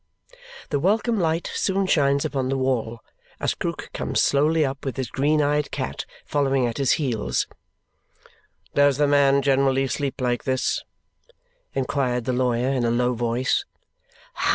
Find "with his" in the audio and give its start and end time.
4.83-5.11